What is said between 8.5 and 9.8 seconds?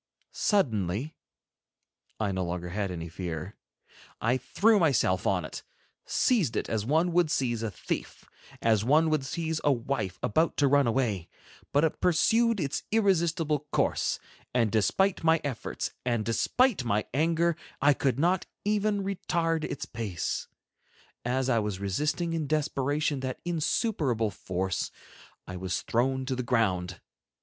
as one would seize a